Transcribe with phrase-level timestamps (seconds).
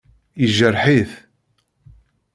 [0.41, 1.11] Yejreḥ-it.